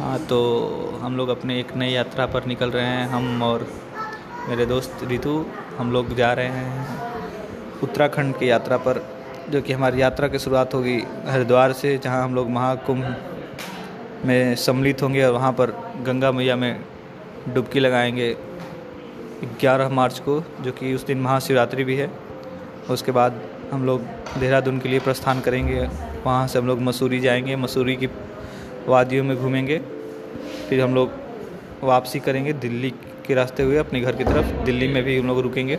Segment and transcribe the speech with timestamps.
[0.00, 0.38] हाँ तो
[1.02, 3.66] हम लोग अपने एक नई यात्रा पर निकल रहे हैं। हम और
[4.48, 5.46] मेरे दोस्त रितु,
[5.78, 6.98] हम लोग जा रहे हैं
[7.82, 9.04] उत्तराखंड की यात्रा पर,
[9.50, 13.16] जो कि हमारी यात्रा की शुरुआत होगी हरिद्वार से, जहाँ हम लोग महाकुंभ
[14.24, 15.70] में सम्मिलित होंगे और वहाँ पर
[16.06, 16.84] गंगा मैया में
[17.48, 18.36] डुबकी लगाएँगे
[19.60, 22.10] 11 मार्च को, जो कि उस दिन महाशिवरात्रि भी है।
[22.90, 23.40] उसके बाद
[23.72, 24.00] हम लोग
[24.38, 25.88] देहरादून के लिए प्रस्थान करेंगे।
[26.24, 28.06] वहाँ से हम लोग मसूरी जाएँगे। मसूरी की
[28.88, 29.78] वादियों में घूमेंगे।
[30.68, 31.10] फिर हम लोग
[31.82, 32.90] वापसी करेंगे दिल्ली
[33.26, 35.78] के रास्ते हुए अपने घर की तरफ़। दिल्ली में भी हम लोग रुकेंगे।